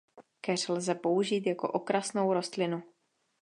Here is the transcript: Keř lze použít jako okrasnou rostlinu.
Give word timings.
Keř 0.41 0.67
lze 0.67 0.95
použít 0.95 1.47
jako 1.47 1.67
okrasnou 1.69 2.33
rostlinu. 2.33 2.83